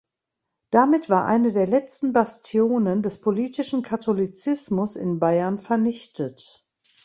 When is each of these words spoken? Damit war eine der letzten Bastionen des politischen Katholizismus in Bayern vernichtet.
Damit 0.71 1.09
war 1.11 1.25
eine 1.27 1.51
der 1.51 1.67
letzten 1.67 2.11
Bastionen 2.11 3.03
des 3.03 3.21
politischen 3.21 3.83
Katholizismus 3.83 4.95
in 4.95 5.19
Bayern 5.19 5.59
vernichtet. 5.59 6.65